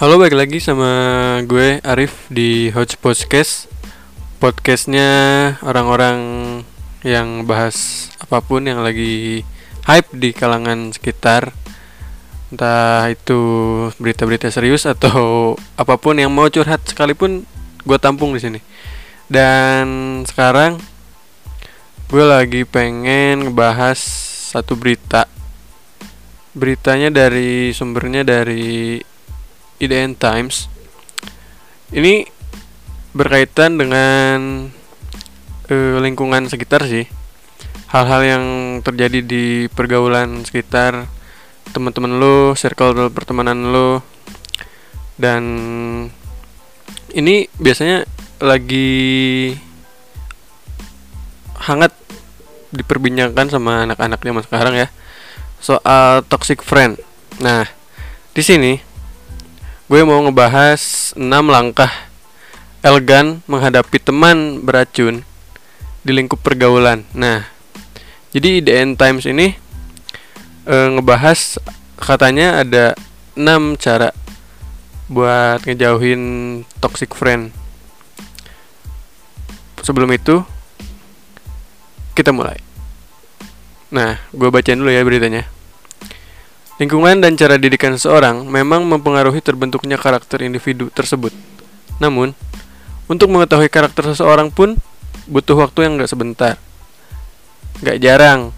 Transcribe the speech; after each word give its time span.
Halo 0.00 0.16
balik 0.16 0.32
lagi 0.32 0.64
sama 0.64 0.88
gue 1.44 1.76
Arif 1.84 2.24
di 2.32 2.72
Hot 2.72 2.88
Podcast. 3.04 3.68
Podcastnya 4.40 5.12
orang-orang 5.60 6.16
yang 7.04 7.44
bahas 7.44 8.08
apa 8.16 8.40
pun 8.40 8.64
yang 8.64 8.80
lagi 8.80 9.44
hype 9.84 10.08
di 10.16 10.32
kalangan 10.32 10.88
sekitar. 10.96 11.52
Entah 12.48 13.12
itu 13.12 13.36
berita-berita 14.00 14.48
serius 14.48 14.88
atau 14.88 15.52
apa 15.76 16.00
pun 16.00 16.16
yang 16.16 16.32
mau 16.32 16.48
curhat 16.48 16.80
sekalipun 16.88 17.44
gue 17.84 17.98
tampung 18.00 18.32
di 18.32 18.40
sini. 18.40 18.60
Dan 19.28 19.84
sekarang 20.24 20.80
gue 22.08 22.24
lagi 22.24 22.64
pengen 22.64 23.52
ngebahas 23.52 24.00
satu 24.48 24.80
berita. 24.80 25.28
Beritanya 26.56 27.12
dari 27.12 27.76
sumbernya 27.76 28.24
dari 28.24 28.96
IDN 29.80 30.14
Times. 30.14 30.68
Ini 31.90 32.28
berkaitan 33.16 33.80
dengan 33.80 34.70
uh, 35.72 35.96
lingkungan 35.98 36.46
sekitar 36.46 36.86
sih. 36.86 37.08
Hal-hal 37.90 38.22
yang 38.22 38.44
terjadi 38.86 39.18
di 39.24 39.66
pergaulan 39.66 40.46
sekitar 40.46 41.10
teman-teman 41.74 42.22
lo 42.22 42.54
circle 42.54 43.10
pertemanan 43.10 43.74
lo. 43.74 44.04
Dan 45.18 45.42
ini 47.10 47.50
biasanya 47.58 48.06
lagi 48.40 49.52
hangat 51.60 51.92
diperbincangkan 52.70 53.50
sama 53.50 53.84
anak-anak 53.84 54.22
zaman 54.22 54.44
sekarang 54.46 54.74
ya 54.86 54.88
soal 55.58 56.22
toxic 56.30 56.62
friend. 56.62 56.96
Nah 57.42 57.66
di 58.30 58.42
sini 58.46 58.89
gue 59.90 60.06
mau 60.06 60.22
ngebahas 60.22 61.10
6 61.18 61.26
langkah 61.50 61.90
elegan 62.78 63.42
menghadapi 63.50 63.98
teman 63.98 64.62
beracun 64.62 65.26
di 66.06 66.14
lingkup 66.14 66.38
pergaulan. 66.46 67.02
Nah, 67.10 67.50
jadi 68.30 68.62
The 68.62 68.86
End 68.86 68.94
Times 69.02 69.26
ini 69.26 69.58
e, 70.62 70.74
ngebahas 70.94 71.58
katanya 71.98 72.62
ada 72.62 72.94
6 73.34 73.82
cara 73.82 74.14
buat 75.10 75.66
ngejauhin 75.66 76.22
toxic 76.78 77.10
friend. 77.10 77.50
Sebelum 79.82 80.06
itu 80.14 80.46
kita 82.14 82.30
mulai. 82.30 82.62
Nah, 83.90 84.22
gue 84.30 84.54
bacain 84.54 84.78
dulu 84.78 84.94
ya 84.94 85.02
beritanya. 85.02 85.50
Lingkungan 86.80 87.20
dan 87.20 87.36
cara 87.36 87.60
didikan 87.60 87.92
seseorang 87.92 88.48
memang 88.48 88.88
mempengaruhi 88.88 89.44
terbentuknya 89.44 90.00
karakter 90.00 90.40
individu 90.40 90.88
tersebut. 90.88 91.28
Namun, 92.00 92.32
untuk 93.04 93.28
mengetahui 93.28 93.68
karakter 93.68 94.16
seseorang 94.16 94.48
pun 94.48 94.80
butuh 95.28 95.60
waktu 95.60 95.84
yang 95.84 96.00
gak 96.00 96.08
sebentar. 96.08 96.56
Gak 97.84 98.00
jarang, 98.00 98.56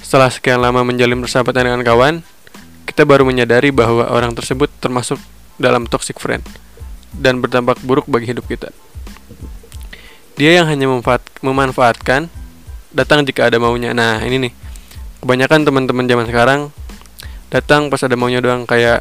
setelah 0.00 0.32
sekian 0.32 0.64
lama 0.64 0.80
menjalin 0.80 1.20
persahabatan 1.20 1.68
dengan 1.68 1.84
kawan, 1.84 2.14
kita 2.88 3.04
baru 3.04 3.28
menyadari 3.28 3.68
bahwa 3.68 4.08
orang 4.08 4.32
tersebut 4.32 4.72
termasuk 4.80 5.20
dalam 5.60 5.84
toxic 5.84 6.16
friend 6.16 6.48
dan 7.12 7.44
berdampak 7.44 7.76
buruk 7.84 8.08
bagi 8.08 8.32
hidup 8.32 8.48
kita. 8.48 8.72
Dia 10.40 10.56
yang 10.56 10.72
hanya 10.72 10.88
memanfaatkan, 11.44 12.32
datang 12.96 13.28
jika 13.28 13.52
ada 13.52 13.60
maunya. 13.60 13.92
Nah, 13.92 14.24
ini 14.24 14.48
nih. 14.48 14.52
Kebanyakan 15.20 15.68
teman-teman 15.68 16.08
zaman 16.08 16.26
sekarang 16.30 16.60
datang 17.48 17.88
pas 17.88 18.00
ada 18.04 18.16
maunya 18.16 18.44
doang 18.44 18.68
kayak 18.68 19.00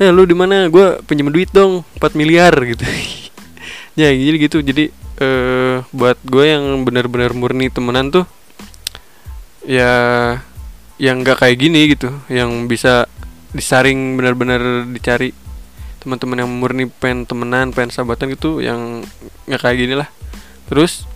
eh 0.00 0.10
lu 0.10 0.26
di 0.26 0.34
mana? 0.34 0.66
Gue 0.72 0.98
pinjam 1.06 1.30
duit 1.30 1.48
dong 1.54 1.86
4 2.00 2.18
miliar 2.18 2.52
gitu. 2.64 2.84
Ya 3.94 4.10
jadi 4.10 4.50
gitu. 4.50 4.58
Jadi 4.58 4.90
eh 5.22 5.78
buat 5.94 6.18
gue 6.26 6.44
yang 6.50 6.82
benar-benar 6.82 7.30
murni 7.30 7.70
temenan 7.70 8.10
tuh 8.10 8.26
ya 9.62 9.94
yang 10.98 11.22
nggak 11.22 11.38
kayak 11.38 11.56
gini 11.62 11.94
gitu 11.94 12.10
yang 12.26 12.66
bisa 12.66 13.06
disaring 13.54 14.18
benar-benar 14.18 14.82
dicari 14.90 15.30
teman-teman 16.02 16.42
yang 16.42 16.50
murni 16.50 16.90
pen 16.90 17.22
temenan 17.22 17.70
pen 17.70 17.88
sahabatan 17.94 18.34
gitu 18.34 18.58
yang 18.58 19.06
nggak 19.46 19.62
kayak 19.62 19.78
gini 19.78 19.94
lah. 19.94 20.10
Terus 20.66 21.06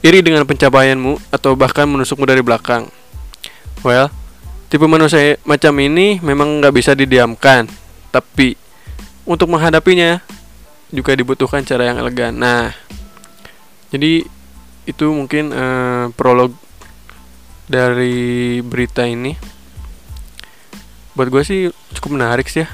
iri 0.00 0.24
dengan 0.24 0.48
pencapaianmu 0.48 1.36
atau 1.36 1.52
bahkan 1.52 1.84
menusukmu 1.84 2.24
dari 2.24 2.40
belakang. 2.40 2.88
Well 3.84 4.08
Tipe 4.66 4.82
manusia 4.90 5.38
macam 5.46 5.78
ini 5.78 6.18
memang 6.18 6.58
nggak 6.58 6.74
bisa 6.74 6.90
didiamkan, 6.98 7.70
tapi 8.10 8.58
untuk 9.22 9.46
menghadapinya 9.46 10.18
juga 10.90 11.14
dibutuhkan 11.14 11.62
cara 11.62 11.90
yang 11.90 12.02
elegan. 12.02 12.34
Nah, 12.34 12.74
jadi 13.94 14.26
itu 14.86 15.06
mungkin 15.14 15.54
uh, 15.54 16.10
prolog 16.18 16.54
dari 17.70 18.58
berita 18.62 19.06
ini. 19.06 19.34
Buat 21.14 21.28
gue 21.30 21.42
sih 21.46 21.60
cukup 21.96 22.18
menarik 22.18 22.50
sih 22.50 22.66
ya 22.66 22.68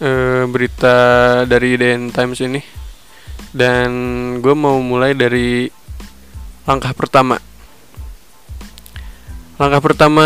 uh, 0.00 0.44
berita 0.48 0.96
dari 1.44 1.76
The 1.76 2.08
Times 2.12 2.40
ini. 2.40 2.60
Dan 3.50 3.90
gue 4.40 4.54
mau 4.56 4.78
mulai 4.80 5.12
dari 5.12 5.66
langkah 6.64 6.94
pertama 6.94 7.49
langkah 9.60 9.92
pertama 9.92 10.24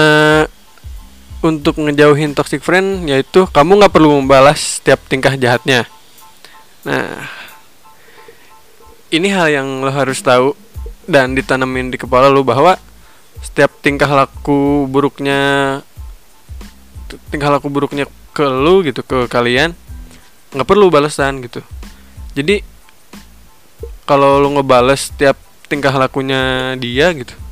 untuk 1.42 1.82
ngejauhin 1.82 2.38
toxic 2.38 2.62
friend 2.62 3.10
yaitu 3.10 3.50
kamu 3.50 3.82
nggak 3.82 3.90
perlu 3.90 4.22
membalas 4.22 4.78
setiap 4.78 5.02
tingkah 5.10 5.34
jahatnya. 5.34 5.90
Nah, 6.86 7.26
ini 9.10 9.26
hal 9.34 9.50
yang 9.50 9.82
lo 9.82 9.90
harus 9.90 10.22
tahu 10.22 10.54
dan 11.10 11.34
ditanemin 11.34 11.90
di 11.90 11.98
kepala 11.98 12.30
lo 12.30 12.46
bahwa 12.46 12.78
setiap 13.42 13.74
tingkah 13.82 14.08
laku 14.08 14.86
buruknya 14.86 15.82
tingkah 17.34 17.50
laku 17.50 17.66
buruknya 17.66 18.06
ke 18.30 18.46
lo 18.46 18.86
gitu 18.86 19.02
ke 19.02 19.26
kalian 19.26 19.74
nggak 20.54 20.68
perlu 20.70 20.94
balasan 20.94 21.42
gitu. 21.42 21.58
Jadi 22.38 22.62
kalau 24.06 24.38
lo 24.38 24.46
ngebales 24.54 25.10
setiap 25.10 25.34
tingkah 25.66 25.92
lakunya 25.98 26.78
dia 26.78 27.10
gitu 27.10 27.43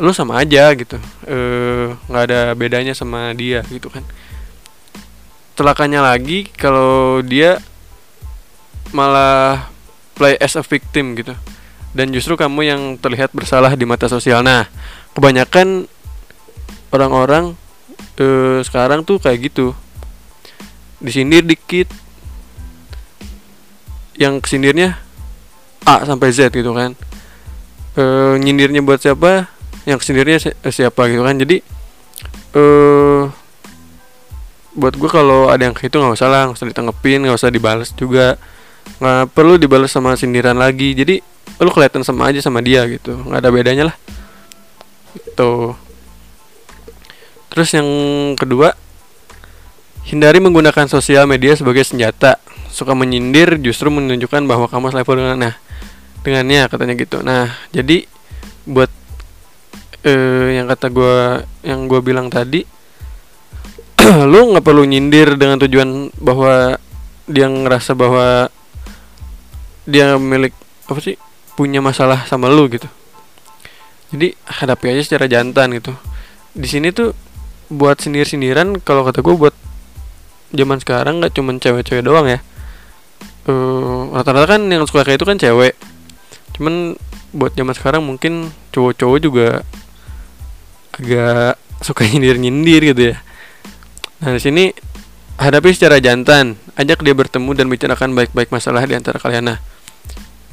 lu 0.00 0.12
sama 0.16 0.40
aja 0.40 0.72
gitu. 0.72 0.96
Eh, 1.28 1.92
nggak 2.08 2.24
ada 2.28 2.40
bedanya 2.56 2.92
sama 2.96 3.32
dia 3.36 3.60
gitu 3.68 3.92
kan. 3.92 4.04
Celakanya 5.58 6.00
lagi 6.00 6.48
kalau 6.56 7.20
dia 7.20 7.60
malah 8.92 9.68
play 10.16 10.36
as 10.40 10.56
a 10.56 10.64
victim 10.64 11.16
gitu. 11.16 11.36
Dan 11.92 12.08
justru 12.08 12.40
kamu 12.40 12.60
yang 12.64 12.82
terlihat 12.96 13.36
bersalah 13.36 13.76
di 13.76 13.84
mata 13.84 14.08
sosial. 14.08 14.40
Nah 14.40 14.64
kebanyakan 15.12 15.84
orang-orang 16.88 17.52
eh, 18.16 18.64
sekarang 18.64 19.04
tuh 19.04 19.20
kayak 19.20 19.52
gitu. 19.52 19.76
Disindir 21.02 21.44
dikit. 21.44 21.90
Yang 24.16 24.44
kesindirnya 24.44 25.00
A 25.82 26.04
sampai 26.06 26.30
Z 26.30 26.54
gitu 26.54 26.72
kan. 26.72 26.94
E, 27.92 28.04
nyindirnya 28.40 28.80
buat 28.80 29.02
siapa 29.02 29.51
yang 29.88 29.98
sendirinya 29.98 30.38
si 30.38 30.50
siapa 30.70 31.10
gitu 31.10 31.22
kan. 31.22 31.36
Jadi 31.38 31.56
eh 32.52 33.22
buat 34.72 34.94
gue 34.96 35.10
kalau 35.12 35.52
ada 35.52 35.68
yang 35.68 35.76
itu 35.76 35.92
nggak 35.92 36.16
usah 36.16 36.28
lah 36.32 36.42
nggak 36.48 36.56
usah 36.56 36.68
ditanggepin 36.70 37.20
nggak 37.26 37.36
usah 37.36 37.50
dibalas 37.52 37.90
juga. 37.92 38.40
Nggak 39.02 39.34
perlu 39.34 39.58
dibalas 39.58 39.90
sama 39.92 40.14
sindiran 40.14 40.56
lagi. 40.56 40.94
Jadi 40.94 41.20
lu 41.60 41.70
kelihatan 41.70 42.02
sama 42.02 42.32
aja 42.32 42.40
sama 42.40 42.62
dia 42.64 42.86
gitu. 42.88 43.14
Nggak 43.14 43.40
ada 43.42 43.50
bedanya 43.50 43.84
lah. 43.92 43.96
Itu 45.12 45.76
terus 47.52 47.68
yang 47.76 47.84
kedua 48.40 48.72
hindari 50.08 50.40
menggunakan 50.40 50.88
sosial 50.88 51.28
media 51.28 51.52
sebagai 51.52 51.84
senjata. 51.84 52.40
Suka 52.72 52.96
menyindir 52.96 53.60
justru 53.60 53.92
menunjukkan 53.92 54.48
bahwa 54.48 54.64
kamu 54.64 54.96
selevel 54.96 55.20
dengan 55.20 55.36
nah 55.36 55.54
dengannya 56.24 56.70
katanya 56.72 56.94
gitu. 56.96 57.20
Nah 57.20 57.52
jadi 57.68 58.08
buat 58.64 58.88
eh, 60.02 60.58
yang 60.58 60.66
kata 60.66 60.86
gue 60.90 61.16
yang 61.62 61.86
gue 61.86 62.00
bilang 62.02 62.28
tadi 62.28 62.66
lu 64.32 64.52
nggak 64.54 64.64
perlu 64.66 64.82
nyindir 64.82 65.38
dengan 65.38 65.62
tujuan 65.62 66.10
bahwa 66.18 66.76
dia 67.30 67.46
ngerasa 67.46 67.94
bahwa 67.94 68.50
dia 69.86 70.18
milik 70.18 70.54
apa 70.90 70.98
sih 70.98 71.14
punya 71.54 71.78
masalah 71.78 72.26
sama 72.26 72.50
lu 72.50 72.66
gitu. 72.70 72.86
Jadi 74.12 74.34
hadapi 74.44 74.92
aja 74.92 75.02
secara 75.06 75.30
jantan 75.30 75.72
gitu. 75.78 75.94
Di 76.52 76.68
sini 76.68 76.90
tuh 76.92 77.14
buat 77.72 77.96
sindir 78.02 78.28
sindiran 78.28 78.76
kalau 78.82 79.06
kata 79.06 79.24
gue 79.24 79.34
buat 79.38 79.54
zaman 80.52 80.78
sekarang 80.82 81.22
nggak 81.22 81.32
cuman 81.32 81.56
cewek-cewek 81.62 82.04
doang 82.04 82.28
ya. 82.28 82.40
Uh, 83.42 84.12
rata-rata 84.14 84.54
kan 84.54 84.62
yang 84.70 84.84
suka 84.84 85.06
kayak 85.06 85.22
itu 85.22 85.26
kan 85.26 85.38
cewek. 85.40 85.74
Cuman 86.58 86.98
buat 87.32 87.56
zaman 87.56 87.72
sekarang 87.72 88.02
mungkin 88.04 88.52
cowok-cowok 88.76 89.18
juga 89.24 89.48
agak 90.96 91.56
suka 91.80 92.04
nyindir 92.06 92.36
nyindir 92.38 92.82
gitu 92.92 93.02
ya 93.14 93.16
nah 94.22 94.36
di 94.36 94.40
sini 94.42 94.64
hadapi 95.42 95.74
secara 95.74 95.98
jantan, 95.98 96.54
ajak 96.78 97.02
dia 97.02 97.14
bertemu 97.16 97.50
dan 97.58 97.66
bicarakan 97.66 98.14
baik-baik 98.14 98.54
masalah 98.54 98.86
di 98.86 98.94
antara 98.94 99.18
kalian. 99.18 99.54
Nah, 99.54 99.58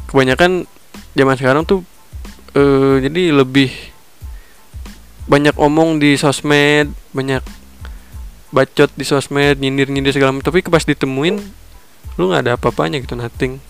kebanyakan 0.09 0.65
zaman 1.13 1.36
sekarang 1.38 1.63
tuh 1.69 1.86
uh, 2.57 2.97
jadi 2.97 3.36
lebih 3.36 3.69
banyak 5.30 5.53
omong 5.62 6.01
di 6.01 6.18
sosmed, 6.18 6.89
banyak 7.13 7.45
bacot 8.50 8.89
di 8.97 9.06
sosmed, 9.06 9.62
nyindir-nyindir 9.62 10.15
segala 10.15 10.33
macam. 10.33 10.50
Tapi 10.50 10.65
pas 10.65 10.81
ditemuin, 10.81 11.38
lu 12.18 12.24
nggak 12.33 12.41
ada 12.50 12.51
apa-apanya 12.57 12.97
gitu, 13.03 13.13
nothing. 13.13 13.62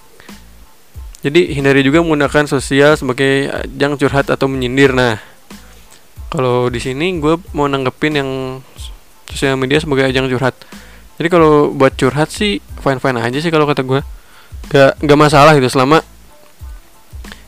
Jadi 1.19 1.51
hindari 1.51 1.83
juga 1.83 1.99
menggunakan 1.99 2.47
sosial 2.47 2.95
sebagai 2.95 3.51
ajang 3.51 3.99
curhat 3.99 4.31
atau 4.31 4.47
menyindir. 4.47 4.95
Nah, 4.95 5.19
kalau 6.29 6.69
di 6.69 6.77
sini 6.77 7.17
gue 7.17 7.41
mau 7.57 7.65
nanggepin 7.65 8.13
yang 8.21 8.29
sosial 9.25 9.57
media 9.57 9.81
sebagai 9.81 10.05
ajang 10.05 10.29
curhat. 10.29 10.53
Jadi 11.17 11.27
kalau 11.27 11.73
buat 11.73 11.97
curhat 11.97 12.29
sih 12.29 12.61
fine 12.79 13.01
fine 13.01 13.17
aja 13.17 13.37
sih 13.41 13.49
kalau 13.49 13.65
kata 13.65 13.81
gue, 13.81 14.01
gak 14.69 15.01
gak 15.01 15.19
masalah 15.19 15.57
gitu 15.57 15.67
selama 15.67 16.05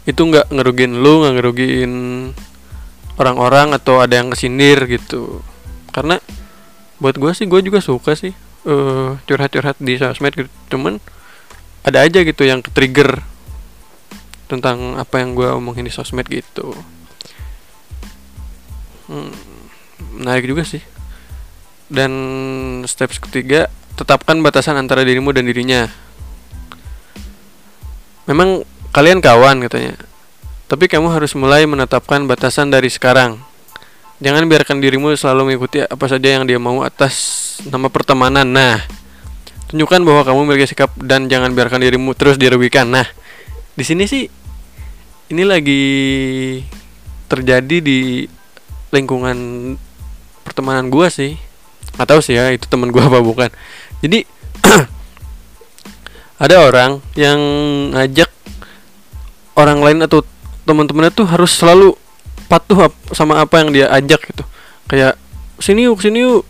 itu 0.02 0.18
nggak 0.18 0.50
ngerugiin 0.50 0.98
lu, 0.98 1.22
nggak 1.22 1.34
ngerugiin 1.38 1.94
orang-orang 3.22 3.78
atau 3.78 4.02
ada 4.02 4.18
yang 4.18 4.34
kesindir 4.34 4.82
gitu. 4.90 5.46
Karena 5.94 6.18
buat 6.98 7.22
gue 7.22 7.32
sih 7.38 7.46
gue 7.46 7.62
juga 7.62 7.86
suka 7.86 8.18
sih 8.18 8.34
uh, 8.66 9.22
curhat-curhat 9.30 9.78
di 9.78 10.02
sosmed 10.02 10.34
gitu. 10.34 10.50
Cuman 10.74 10.98
ada 11.86 12.02
aja 12.02 12.26
gitu 12.26 12.42
yang 12.46 12.66
trigger 12.66 13.22
tentang 14.50 14.98
apa 14.98 15.22
yang 15.22 15.38
gue 15.38 15.48
omongin 15.54 15.86
di 15.86 15.94
sosmed 15.94 16.26
gitu 16.28 16.74
hmm, 19.12 19.32
menarik 20.24 20.48
juga 20.48 20.64
sih. 20.64 20.80
Dan 21.92 22.12
steps 22.88 23.20
ketiga 23.20 23.68
tetapkan 24.00 24.40
batasan 24.40 24.80
antara 24.80 25.04
dirimu 25.04 25.36
dan 25.36 25.44
dirinya. 25.44 25.92
Memang 28.24 28.64
kalian 28.96 29.20
kawan 29.20 29.68
katanya 29.68 30.00
tapi 30.72 30.88
kamu 30.88 31.12
harus 31.12 31.36
mulai 31.36 31.68
menetapkan 31.68 32.24
batasan 32.24 32.72
dari 32.72 32.88
sekarang. 32.88 33.36
Jangan 34.24 34.48
biarkan 34.48 34.80
dirimu 34.80 35.12
selalu 35.20 35.52
mengikuti 35.52 35.84
apa 35.84 36.08
saja 36.08 36.40
yang 36.40 36.48
dia 36.48 36.56
mau 36.64 36.80
atas 36.88 37.60
nama 37.68 37.92
pertemanan. 37.92 38.48
Nah 38.48 38.80
tunjukkan 39.68 40.00
bahwa 40.08 40.24
kamu 40.24 40.40
memiliki 40.48 40.72
sikap 40.72 40.96
dan 40.96 41.28
jangan 41.28 41.52
biarkan 41.52 41.84
dirimu 41.84 42.16
terus 42.16 42.40
dirugikan. 42.40 42.88
Nah 42.88 43.04
di 43.76 43.84
sini 43.84 44.08
sih 44.08 44.32
ini 45.28 45.44
lagi 45.44 45.84
terjadi 47.28 47.84
di 47.84 48.24
lingkungan 48.92 49.38
pertemanan 50.44 50.92
gue 50.92 51.08
sih. 51.08 51.32
Tahu 51.98 52.20
sih 52.20 52.36
ya 52.36 52.52
itu 52.52 52.68
teman 52.68 52.92
gue 52.92 53.02
apa 53.02 53.20
bukan. 53.24 53.50
Jadi 54.04 54.28
ada 56.44 56.56
orang 56.68 57.00
yang 57.16 57.40
ngajak 57.96 58.30
orang 59.56 59.80
lain 59.84 60.00
atau 60.06 60.24
teman-temannya 60.68 61.12
tuh 61.12 61.28
harus 61.28 61.52
selalu 61.54 61.96
patuh 62.52 62.92
sama 63.16 63.40
apa 63.40 63.64
yang 63.64 63.70
dia 63.72 63.88
ajak 63.92 64.22
gitu. 64.28 64.44
Kayak 64.92 65.16
sini 65.62 65.88
yuk 65.88 66.04
sini 66.04 66.28
yuk. 66.28 66.44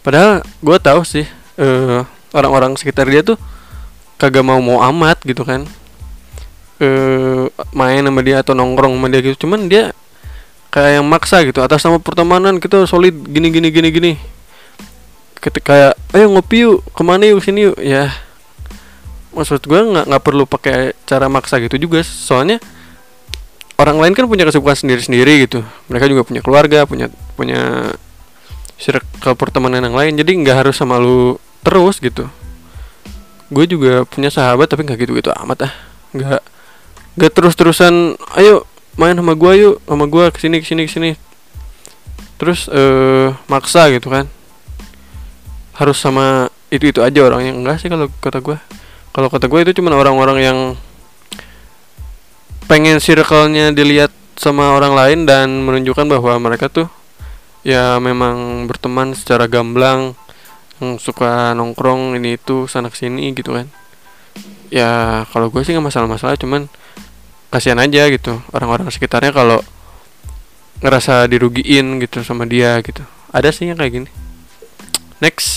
Padahal 0.00 0.40
gue 0.62 0.76
tahu 0.78 1.02
sih 1.02 1.26
uh, 1.58 2.06
orang-orang 2.30 2.78
sekitar 2.78 3.10
dia 3.10 3.26
tuh 3.26 3.36
kagak 4.16 4.46
mau 4.46 4.58
mau 4.62 4.80
amat 4.92 5.20
gitu 5.26 5.44
kan. 5.44 5.66
Uh, 6.76 7.48
main 7.72 8.04
sama 8.04 8.20
dia 8.20 8.44
atau 8.44 8.52
nongkrong 8.52 8.96
sama 8.96 9.06
dia 9.12 9.20
gitu. 9.24 9.44
Cuman 9.44 9.68
dia 9.68 9.92
kayak 10.76 11.00
yang 11.00 11.08
maksa 11.08 11.40
gitu. 11.48 11.64
Atas 11.64 11.80
nama 11.88 11.96
pertemanan 11.96 12.60
kita 12.60 12.84
solid 12.84 13.16
gini 13.32 13.48
gini 13.48 13.72
gini 13.72 13.88
gini. 13.88 14.12
Ketika 15.40 15.96
ayo 16.12 16.28
ngopi 16.28 16.68
yuk 16.68 16.84
ke 16.92 17.00
mana 17.00 17.24
yuk 17.24 17.40
sini 17.40 17.72
yuk. 17.72 17.80
Ya. 17.80 18.12
Maksud 19.32 19.64
gue 19.64 19.80
nggak 19.80 20.04
nggak 20.04 20.20
perlu 20.22 20.44
pakai 20.44 20.92
cara 21.08 21.32
maksa 21.32 21.56
gitu 21.64 21.80
juga. 21.80 22.04
Soalnya 22.04 22.60
orang 23.80 24.04
lain 24.04 24.12
kan 24.12 24.28
punya 24.28 24.44
kesibukan 24.44 24.76
sendiri 24.76 25.00
sendiri 25.00 25.48
gitu. 25.48 25.64
Mereka 25.88 26.12
juga 26.12 26.28
punya 26.28 26.44
keluarga 26.44 26.84
punya 26.84 27.08
punya 27.40 27.96
circle 28.76 29.32
pertemanan 29.32 29.80
yang 29.80 29.96
lain. 29.96 30.12
Jadi 30.20 30.44
nggak 30.44 30.56
harus 30.60 30.76
sama 30.76 31.00
lu 31.00 31.40
terus 31.64 32.04
gitu. 32.04 32.28
Gue 33.48 33.64
juga 33.64 34.04
punya 34.04 34.28
sahabat 34.28 34.68
tapi 34.68 34.84
nggak 34.84 35.08
gitu 35.08 35.16
gitu 35.16 35.32
amat 35.40 35.72
ah. 35.72 35.72
Nggak 36.12 36.44
gak 37.16 37.32
terus-terusan 37.32 38.20
ayo 38.36 38.68
main 38.96 39.16
sama 39.16 39.32
gua 39.36 39.52
yuk 39.56 39.76
sama 39.84 40.04
gua 40.08 40.32
ke 40.32 40.40
sini 40.40 40.60
ke 40.60 40.66
sini 40.66 40.82
ke 40.88 40.92
sini. 40.92 41.10
Terus 42.36 42.68
eh 42.68 43.32
maksa 43.48 43.88
gitu 43.92 44.12
kan. 44.12 44.28
Harus 45.76 46.00
sama 46.00 46.48
itu 46.72 46.88
itu 46.88 47.00
aja 47.04 47.20
orang 47.22 47.46
yang 47.46 47.56
enggak 47.62 47.80
sih 47.80 47.88
kalau 47.92 48.08
kata 48.20 48.40
gua. 48.40 48.58
Kalau 49.12 49.28
kata 49.32 49.46
gua 49.48 49.64
itu 49.64 49.72
cuma 49.76 49.92
orang-orang 49.96 50.38
yang 50.40 50.58
pengen 52.66 52.98
circle-nya 52.98 53.70
dilihat 53.70 54.10
sama 54.36 54.74
orang 54.76 54.92
lain 54.92 55.18
dan 55.24 55.64
menunjukkan 55.64 56.10
bahwa 56.10 56.36
mereka 56.36 56.68
tuh 56.68 56.90
ya 57.64 57.96
memang 58.02 58.68
berteman 58.68 59.16
secara 59.16 59.48
gamblang 59.48 60.12
yang 60.76 61.00
suka 61.00 61.56
nongkrong 61.56 62.20
ini 62.20 62.36
itu 62.36 62.68
sana 62.68 62.92
sini 62.92 63.32
gitu 63.32 63.56
kan. 63.56 63.66
Ya 64.68 65.22
kalau 65.30 65.48
gue 65.48 65.62
sih 65.62 65.72
nggak 65.72 65.88
masalah-masalah 65.88 66.36
cuman 66.36 66.68
kasihan 67.50 67.78
aja 67.80 68.08
gitu. 68.10 68.40
Orang-orang 68.52 68.90
sekitarnya 68.90 69.30
kalau 69.32 69.62
ngerasa 70.84 71.24
dirugiin 71.30 72.02
gitu 72.02 72.20
sama 72.20 72.44
dia 72.44 72.76
gitu. 72.84 73.00
Ada 73.32 73.52
sih 73.52 73.68
yang 73.68 73.78
kayak 73.80 73.92
gini. 74.02 74.10
Next. 75.20 75.48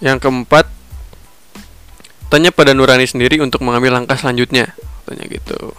Yang 0.00 0.24
keempat 0.24 0.66
tanya 2.30 2.54
pada 2.54 2.72
Nurani 2.72 3.04
sendiri 3.04 3.42
untuk 3.42 3.60
mengambil 3.66 3.98
langkah 3.98 4.16
selanjutnya. 4.16 4.72
Tanya 5.04 5.24
gitu. 5.26 5.74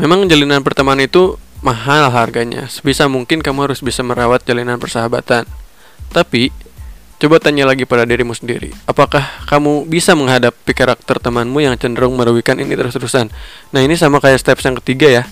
Memang 0.00 0.26
jalinan 0.26 0.64
pertemanan 0.64 1.04
itu 1.06 1.36
mahal 1.62 2.10
harganya. 2.10 2.66
Sebisa 2.66 3.06
mungkin 3.06 3.44
kamu 3.44 3.70
harus 3.70 3.84
bisa 3.84 4.02
merawat 4.02 4.42
jalinan 4.42 4.80
persahabatan. 4.80 5.46
Tapi 6.10 6.50
Coba 7.22 7.38
tanya 7.38 7.62
lagi 7.62 7.86
pada 7.86 8.02
dirimu 8.02 8.34
sendiri, 8.34 8.74
apakah 8.82 9.22
kamu 9.46 9.86
bisa 9.86 10.10
menghadapi 10.18 10.74
karakter 10.74 11.22
temanmu 11.22 11.62
yang 11.62 11.78
cenderung 11.78 12.18
merugikan 12.18 12.58
ini 12.58 12.74
terus-terusan? 12.74 13.30
Nah 13.70 13.78
ini 13.78 13.94
sama 13.94 14.18
kayak 14.18 14.42
steps 14.42 14.66
yang 14.66 14.74
ketiga 14.82 15.06
ya. 15.06 15.22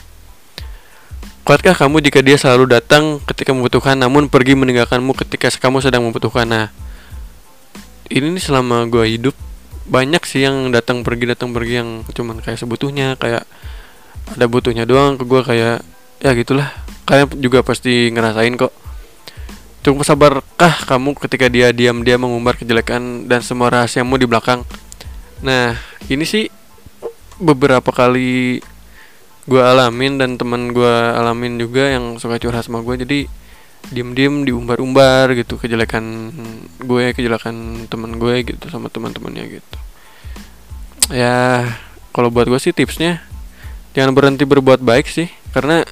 Kuatkah 1.43 1.74
kamu 1.74 1.98
jika 2.06 2.22
dia 2.22 2.38
selalu 2.38 2.79
datang 2.79 3.19
ketika 3.26 3.50
membutuhkan 3.50 3.98
namun 3.98 4.31
pergi 4.31 4.55
meninggalkanmu 4.55 5.19
ketika 5.19 5.50
kamu 5.58 5.82
sedang 5.82 6.06
membutuhkan? 6.06 6.46
Nah, 6.46 6.70
ini 8.06 8.38
nih 8.38 8.44
selama 8.46 8.86
gue 8.86 9.10
hidup 9.10 9.34
banyak 9.91 10.22
sih 10.31 10.46
yang 10.46 10.70
datang 10.70 11.03
pergi 11.03 11.26
datang 11.26 11.50
pergi 11.50 11.82
yang 11.82 12.06
cuman 12.06 12.38
kayak 12.38 12.62
sebutuhnya 12.62 13.19
kayak 13.19 13.43
ada 14.31 14.46
butuhnya 14.46 14.86
doang 14.86 15.19
ke 15.19 15.26
gue 15.26 15.43
kayak 15.43 15.82
ya 16.22 16.31
gitulah 16.38 16.70
kalian 17.03 17.34
juga 17.43 17.67
pasti 17.67 18.15
ngerasain 18.15 18.55
kok 18.55 18.70
Cukup 19.81 20.05
sabarkah 20.05 20.84
kamu 20.84 21.17
ketika 21.17 21.49
dia 21.49 21.72
diam-diam 21.72 22.20
mengumbar 22.20 22.60
kejelekan 22.60 23.25
dan 23.25 23.41
semua 23.41 23.72
rahasiamu 23.72 24.20
di 24.20 24.29
belakang? 24.29 24.60
Nah, 25.41 25.72
ini 26.13 26.29
sih 26.29 26.53
beberapa 27.41 27.89
kali 27.89 28.60
gue 29.49 29.63
alamin 29.65 30.20
dan 30.20 30.37
teman 30.37 30.77
gue 30.77 30.94
alamin 31.17 31.56
juga 31.56 31.89
yang 31.96 32.20
suka 32.20 32.37
curhat 32.37 32.69
sama 32.69 32.84
gue 32.84 33.01
jadi 33.03 33.20
diem-diem 33.89 34.44
diumbar-umbar 34.44 35.32
gitu 35.32 35.56
kejelekan 35.56 36.31
gue 36.84 37.17
kejelekan 37.17 37.89
teman 37.89 38.20
gue 38.20 38.44
gitu 38.44 38.69
sama 38.69 38.93
teman-temannya 38.93 39.58
gitu 39.58 39.79
ya 41.10 41.65
kalau 42.13 42.29
buat 42.29 42.46
gue 42.46 42.60
sih 42.60 42.77
tipsnya 42.77 43.25
jangan 43.96 44.13
berhenti 44.13 44.44
berbuat 44.44 44.84
baik 44.84 45.08
sih 45.08 45.32
karena 45.56 45.82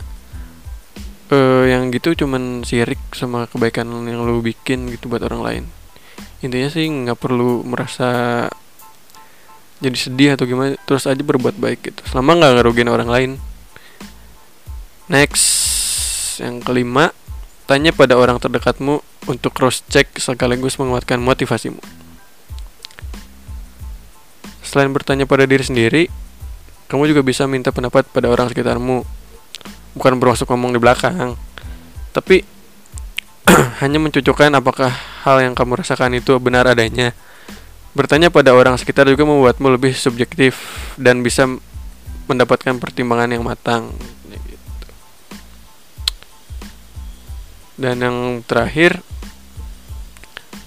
uh, 1.33 1.65
yang 1.69 1.93
gitu 1.93 2.13
cuman 2.25 2.65
sirik 2.65 3.01
sama 3.13 3.49
kebaikan 3.49 3.89
yang 4.09 4.25
lu 4.25 4.41
bikin 4.41 4.89
gitu 4.93 5.09
buat 5.09 5.25
orang 5.25 5.41
lain. 5.43 5.65
Intinya 6.45 6.69
sih 6.71 6.87
nggak 6.87 7.19
perlu 7.19 7.67
merasa 7.67 8.47
jadi 9.79 9.95
sedih 9.95 10.31
atau 10.35 10.47
gimana 10.47 10.75
terus 10.87 11.07
aja 11.07 11.23
berbuat 11.23 11.57
baik 11.59 11.81
gitu. 11.93 12.01
Selama 12.09 12.39
nggak 12.39 12.53
ngerugiin 12.61 12.91
orang 12.91 13.09
lain. 13.11 13.31
Next 15.09 15.47
yang 16.43 16.61
kelima 16.61 17.17
tanya 17.65 17.93
pada 17.93 18.17
orang 18.17 18.41
terdekatmu 18.41 19.01
untuk 19.29 19.53
cross 19.53 19.85
check 19.89 20.09
sekaligus 20.21 20.77
menguatkan 20.81 21.21
motivasimu. 21.21 21.81
Selain 24.65 24.93
bertanya 24.93 25.25
pada 25.25 25.49
diri 25.49 25.65
sendiri 25.65 26.03
kamu 26.89 27.13
juga 27.13 27.21
bisa 27.21 27.45
minta 27.45 27.69
pendapat 27.69 28.09
pada 28.09 28.33
orang 28.33 28.49
sekitarmu 28.49 29.18
bukan 29.99 30.17
bermaksud 30.23 30.47
ngomong 30.47 30.71
di 30.73 30.81
belakang 30.81 31.35
tapi 32.15 32.47
hanya 33.83 33.99
mencucukkan 33.99 34.55
apakah 34.55 34.95
hal 35.27 35.43
yang 35.43 35.59
kamu 35.59 35.83
rasakan 35.83 36.17
itu 36.17 36.39
benar 36.39 36.71
adanya 36.71 37.13
bertanya 37.99 38.31
pada 38.31 38.55
orang 38.55 38.79
sekitar 38.79 39.11
juga 39.11 39.27
membuatmu 39.27 39.75
lebih 39.75 39.93
subjektif 39.99 40.63
dan 40.95 41.27
bisa 41.27 41.51
mendapatkan 42.31 42.79
pertimbangan 42.79 43.35
yang 43.35 43.43
matang 43.43 43.91
dan 47.79 47.97
yang 48.03 48.43
terakhir 48.47 49.01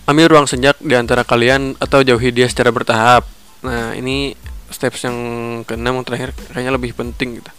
ambil 0.08 0.28
ruang 0.32 0.48
sejak 0.48 0.80
di 0.80 0.96
antara 0.96 1.28
kalian 1.28 1.76
atau 1.78 2.02
jauhi 2.02 2.32
dia 2.34 2.48
secara 2.48 2.72
bertahap. 2.74 3.28
Nah, 3.62 3.94
ini 3.94 4.34
steps 4.72 5.06
yang 5.06 5.18
keenam 5.68 6.00
yang 6.02 6.08
terakhir 6.08 6.30
kayaknya 6.52 6.72
lebih 6.74 6.92
penting 6.96 7.44
gitu. 7.44 7.52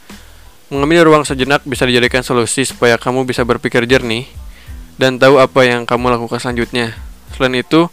Mengambil 0.73 1.05
ruang 1.05 1.29
sejenak 1.29 1.61
bisa 1.69 1.85
dijadikan 1.85 2.25
solusi 2.25 2.65
supaya 2.65 2.97
kamu 2.97 3.29
bisa 3.29 3.45
berpikir 3.45 3.85
jernih 3.85 4.25
dan 4.97 5.21
tahu 5.21 5.37
apa 5.37 5.69
yang 5.69 5.85
kamu 5.85 6.17
lakukan 6.17 6.41
selanjutnya. 6.41 6.97
Selain 7.37 7.61
itu, 7.61 7.93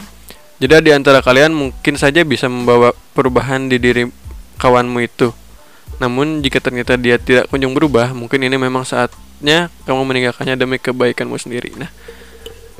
jeda 0.63 0.79
di 0.79 0.95
antara 0.95 1.19
kalian 1.19 1.51
mungkin 1.51 1.99
saja 1.99 2.23
bisa 2.23 2.47
membawa 2.47 2.95
perubahan 3.11 3.67
di 3.67 3.83
diri 3.83 4.07
kawanmu 4.63 4.95
itu. 5.03 5.35
Namun 5.99 6.39
jika 6.39 6.63
ternyata 6.63 6.95
dia 6.95 7.19
tidak 7.19 7.51
kunjung 7.51 7.75
berubah, 7.75 8.15
mungkin 8.15 8.47
ini 8.47 8.55
memang 8.55 8.87
saatnya 8.87 9.67
kamu 9.83 9.99
meninggalkannya 10.07 10.55
demi 10.55 10.79
kebaikanmu 10.79 11.35
sendiri. 11.35 11.75
Nah, 11.75 11.91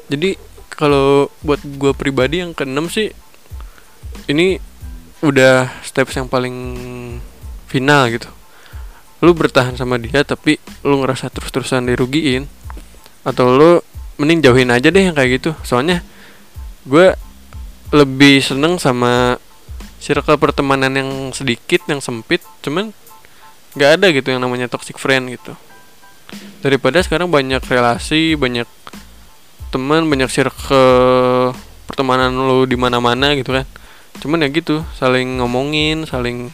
jadi 0.08 0.40
kalau 0.80 1.28
buat 1.44 1.60
gue 1.60 1.92
pribadi 1.92 2.40
yang 2.40 2.56
keenam 2.56 2.88
sih 2.88 3.12
ini 4.32 4.64
udah 5.20 5.68
steps 5.84 6.16
yang 6.16 6.32
paling 6.32 6.56
final 7.68 8.08
gitu 8.08 8.39
lu 9.20 9.36
bertahan 9.36 9.76
sama 9.76 10.00
dia 10.00 10.24
tapi 10.24 10.56
lu 10.88 11.04
ngerasa 11.04 11.28
terus-terusan 11.28 11.92
dirugiin 11.92 12.48
atau 13.28 13.52
lu 13.52 13.72
mending 14.20 14.44
jauhin 14.44 14.72
aja 14.72 14.92
deh 14.92 15.12
yang 15.12 15.16
kayak 15.16 15.40
gitu. 15.40 15.52
Soalnya 15.64 16.04
gue 16.88 17.16
lebih 17.92 18.40
seneng 18.40 18.80
sama 18.80 19.36
circle 20.00 20.40
pertemanan 20.40 20.96
yang 20.96 21.10
sedikit 21.36 21.84
yang 21.92 22.00
sempit 22.00 22.40
cuman 22.64 22.96
nggak 23.76 23.92
ada 24.00 24.08
gitu 24.16 24.32
yang 24.32 24.40
namanya 24.44 24.72
toxic 24.72 24.96
friend 24.96 25.36
gitu. 25.36 25.56
Daripada 26.64 27.04
sekarang 27.04 27.28
banyak 27.28 27.60
relasi 27.66 28.40
banyak 28.40 28.68
teman 29.70 30.08
banyak 30.08 30.32
circle 30.32 31.54
pertemanan 31.86 32.32
lu 32.34 32.64
di 32.64 32.80
mana-mana 32.80 33.36
gitu 33.36 33.52
kan. 33.52 33.68
Cuman 34.24 34.44
ya 34.44 34.50
gitu 34.52 34.84
saling 34.96 35.40
ngomongin 35.44 36.08
saling 36.08 36.52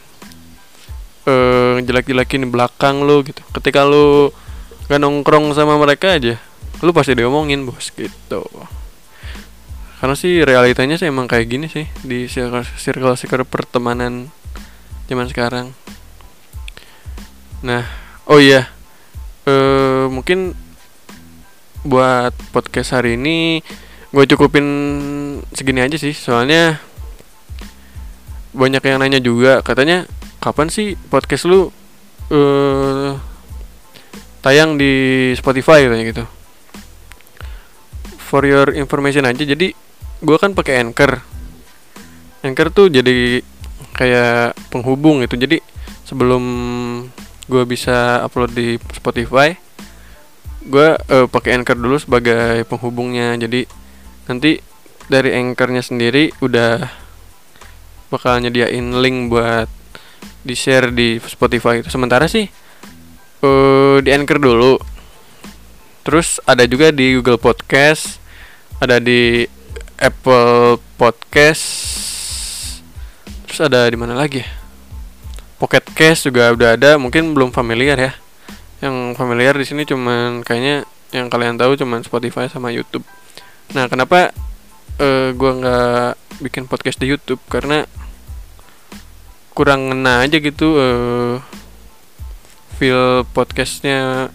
uh, 1.26 1.82
jelek-jelekin 1.82 2.46
di 2.46 2.50
belakang 2.50 3.06
lu 3.06 3.22
gitu. 3.26 3.42
Ketika 3.54 3.86
lu 3.86 4.30
gak 4.86 5.02
nongkrong 5.02 5.50
sama 5.58 5.82
mereka 5.82 6.14
aja 6.14 6.38
lu 6.84 6.92
pasti 6.92 7.16
diomongin 7.16 7.64
bos 7.64 7.90
gitu. 7.94 8.44
Karena 9.98 10.16
sih 10.18 10.44
realitanya 10.44 11.00
sih 11.00 11.08
emang 11.08 11.26
kayak 11.26 11.48
gini 11.48 11.68
sih 11.72 11.88
di 12.04 12.28
circle, 12.28 13.16
circle 13.16 13.48
pertemanan 13.48 14.28
zaman 15.08 15.26
sekarang. 15.32 15.72
Nah 17.64 17.88
oh 18.28 18.38
iya 18.42 18.68
uh, 19.48 20.12
mungkin 20.12 20.54
buat 21.86 22.34
podcast 22.50 22.98
hari 22.98 23.14
ini 23.16 23.62
gue 24.12 24.24
cukupin 24.36 24.68
segini 25.56 25.80
aja 25.80 25.96
sih. 25.96 26.12
Soalnya 26.12 26.78
banyak 28.56 28.84
yang 28.84 29.00
nanya 29.00 29.20
juga 29.24 29.64
katanya 29.64 30.08
kapan 30.46 30.70
sih 30.70 30.94
podcast 31.10 31.50
lu 31.50 31.74
uh, 32.30 33.18
tayang 34.46 34.78
di 34.78 35.34
Spotify 35.34 35.90
katanya 35.90 36.06
gitu? 36.06 36.24
For 38.22 38.46
your 38.46 38.78
information 38.78 39.26
aja. 39.26 39.42
Jadi 39.42 39.74
gue 40.22 40.38
kan 40.38 40.54
pakai 40.54 40.86
anchor. 40.86 41.18
Anchor 42.46 42.70
tuh 42.70 42.94
jadi 42.94 43.42
kayak 43.98 44.54
penghubung 44.70 45.26
gitu. 45.26 45.34
Jadi 45.34 45.58
sebelum 46.06 46.44
gue 47.50 47.64
bisa 47.66 48.22
upload 48.22 48.54
di 48.54 48.78
Spotify 48.94 49.58
gue 50.66 50.98
uh, 50.98 51.26
pakai 51.30 51.58
anchor 51.58 51.74
dulu 51.74 51.98
sebagai 51.98 52.70
penghubungnya. 52.70 53.34
Jadi 53.42 53.66
nanti 54.30 54.62
dari 55.10 55.34
anchornya 55.34 55.82
sendiri 55.82 56.30
udah 56.38 56.86
bakal 58.14 58.38
nyediain 58.46 58.94
link 59.02 59.34
buat 59.34 59.85
di 60.46 60.54
share 60.54 60.94
di 60.94 61.18
Spotify 61.26 61.82
itu. 61.82 61.90
Sementara 61.90 62.30
sih 62.30 62.46
uh, 63.42 63.98
di 64.00 64.10
Anchor 64.14 64.38
dulu. 64.38 64.78
Terus 66.06 66.38
ada 66.46 66.62
juga 66.70 66.94
di 66.94 67.18
Google 67.18 67.42
Podcast 67.42 68.22
ada 68.80 69.00
di 69.00 69.48
Apple 69.96 70.84
Podcast 71.00 71.64
terus 73.48 73.60
ada 73.64 73.88
di 73.88 73.96
mana 73.96 74.20
lagi 74.20 74.44
ya? 74.44 74.50
Pocket 75.56 75.88
Cast 75.96 76.28
juga 76.28 76.52
udah 76.52 76.76
ada 76.76 77.00
mungkin 77.00 77.32
belum 77.32 77.56
familiar 77.56 77.96
ya. 77.96 78.12
Yang 78.84 79.16
familiar 79.16 79.56
di 79.56 79.64
sini 79.64 79.88
cuman 79.88 80.44
kayaknya 80.44 80.84
yang 81.16 81.32
kalian 81.32 81.56
tahu 81.56 81.80
cuman 81.80 82.04
Spotify 82.04 82.52
sama 82.52 82.76
YouTube. 82.76 83.08
Nah 83.72 83.88
kenapa 83.88 84.36
uh, 85.00 85.32
gua 85.32 85.52
nggak 85.56 86.12
bikin 86.44 86.68
podcast 86.68 87.00
di 87.00 87.08
YouTube? 87.08 87.40
Karena 87.48 87.88
kurang 89.56 89.88
ngena 89.88 90.28
aja 90.28 90.38
gitu 90.44 90.76
uh, 90.76 91.40
feel 92.76 93.24
podcastnya 93.32 94.28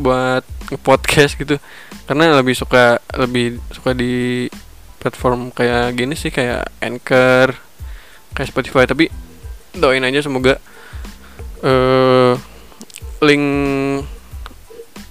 buat 0.00 0.42
podcast 0.80 1.36
gitu. 1.36 1.60
Karena 2.08 2.32
lebih 2.40 2.56
suka 2.56 2.96
lebih 3.12 3.60
suka 3.68 3.92
di 3.92 4.48
platform 4.96 5.52
kayak 5.52 5.92
gini 5.92 6.16
sih 6.16 6.32
kayak 6.32 6.72
Anchor 6.80 7.52
kayak 8.32 8.48
Spotify. 8.48 8.88
Tapi 8.88 9.12
doain 9.76 10.08
aja 10.08 10.24
semoga 10.24 10.56
uh, 11.60 12.32
link 13.20 13.46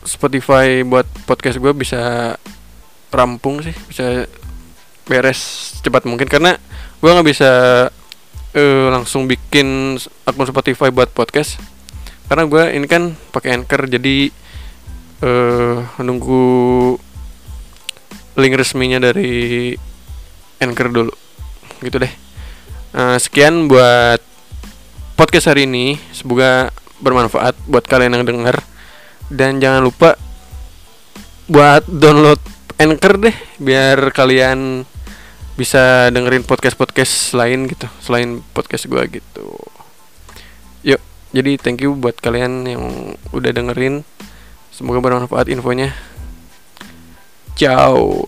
Spotify 0.01 0.81
buat 0.81 1.05
podcast 1.29 1.61
gue 1.61 1.73
bisa 1.77 2.33
rampung 3.13 3.61
sih 3.61 3.77
bisa 3.85 4.25
beres 5.05 5.77
cepat 5.85 6.09
mungkin. 6.09 6.25
Karena 6.25 6.57
gue 6.97 7.09
nggak 7.13 7.29
bisa 7.29 7.51
uh, 8.55 8.88
langsung 8.91 9.27
bikin 9.27 10.00
akun 10.27 10.48
Spotify 10.48 10.89
buat 10.91 11.12
podcast. 11.12 11.60
Karena 12.27 12.48
gue 12.48 12.63
ini 12.75 12.88
kan 12.88 13.15
pakai 13.36 13.60
anchor 13.60 13.88
jadi 13.91 14.31
uh, 15.24 15.84
nunggu 16.00 16.46
link 18.39 18.53
resminya 18.55 19.03
dari 19.03 19.75
anchor 20.63 20.88
dulu. 20.88 21.13
Gitu 21.84 21.98
deh. 22.00 22.13
Uh, 22.96 23.17
sekian 23.20 23.67
buat 23.67 24.24
podcast 25.20 25.51
hari 25.51 25.67
ini. 25.67 26.00
Semoga 26.15 26.72
bermanfaat 27.01 27.58
buat 27.65 27.84
kalian 27.84 28.22
yang 28.22 28.25
dengar 28.29 28.62
dan 29.31 29.58
jangan 29.63 29.81
lupa 29.81 30.20
buat 31.48 31.84
download 31.88 32.39
anchor 32.77 33.17
deh 33.17 33.36
biar 33.58 34.12
kalian 34.12 34.84
bisa 35.61 36.09
dengerin 36.09 36.41
podcast-podcast 36.41 37.37
lain 37.37 37.69
gitu 37.69 37.85
selain 38.01 38.41
podcast 38.57 38.89
gue 38.89 39.21
gitu. 39.21 39.45
Yuk 40.81 41.01
jadi 41.29 41.61
thank 41.61 41.85
you 41.85 41.93
buat 41.93 42.17
kalian 42.17 42.65
yang 42.65 42.83
udah 43.29 43.53
dengerin. 43.53 44.01
Semoga 44.73 45.05
bermanfaat 45.05 45.53
infonya. 45.53 45.93
Ciao 47.53 48.25